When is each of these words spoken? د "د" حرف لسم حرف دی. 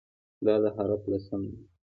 د 0.45 0.47
"د" 0.61 0.63
حرف 0.75 1.01
لسم 1.11 1.41
حرف 1.47 1.55
دی. 1.59 1.63